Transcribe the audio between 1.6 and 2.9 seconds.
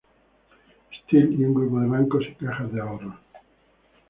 de bancos y cajas de